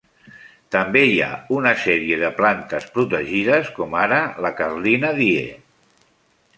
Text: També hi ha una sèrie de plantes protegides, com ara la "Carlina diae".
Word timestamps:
També 0.75 1.01
hi 1.09 1.19
ha 1.25 1.27
una 1.57 1.73
sèrie 1.83 2.17
de 2.23 2.33
plantes 2.39 2.89
protegides, 2.97 3.71
com 3.79 3.95
ara 4.07 4.19
la 4.47 4.55
"Carlina 4.63 5.17
diae". 5.23 5.49